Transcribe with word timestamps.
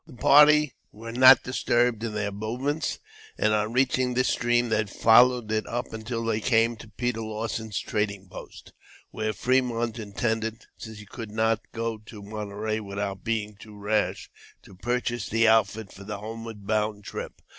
The 0.07 0.13
party 0.13 0.73
were 0.91 1.11
not 1.11 1.43
disturbed 1.43 2.03
in 2.03 2.15
their 2.15 2.31
movements, 2.31 2.97
and 3.37 3.53
on 3.53 3.71
reaching 3.73 4.15
this 4.15 4.29
stream 4.29 4.69
they 4.69 4.83
followed 4.87 5.51
it 5.51 5.67
up 5.67 5.93
until 5.93 6.25
they 6.25 6.39
came 6.39 6.75
to 6.77 6.87
Peter 6.87 7.21
Lawson's 7.21 7.77
Trading 7.79 8.27
Post, 8.27 8.73
where 9.11 9.31
Fremont 9.31 9.99
intended, 9.99 10.65
since 10.75 10.97
he 10.97 11.05
could 11.05 11.29
not 11.29 11.59
go 11.71 11.99
to 11.99 12.23
Monterey 12.23 12.79
without 12.79 13.23
being 13.23 13.55
too 13.57 13.77
rash, 13.77 14.31
to 14.63 14.73
purchase 14.73 15.29
the 15.29 15.47
outfit 15.47 15.93
for 15.93 16.03
the 16.03 16.17
homeward 16.17 16.65
bound 16.65 17.03
trip. 17.03 17.39